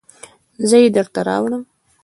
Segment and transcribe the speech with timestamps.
[0.69, 1.63] زه یې درته راوړم